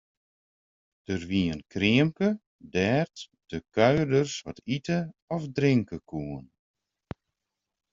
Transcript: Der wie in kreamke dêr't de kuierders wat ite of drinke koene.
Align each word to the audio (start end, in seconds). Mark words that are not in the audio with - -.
Der 1.07 1.21
wie 1.29 1.45
in 1.53 1.61
kreamke 1.73 2.29
dêr't 2.73 3.17
de 3.49 3.57
kuierders 3.73 4.31
wat 4.45 4.59
ite 4.75 4.97
of 5.35 5.41
drinke 5.57 5.97
koene. 6.09 6.49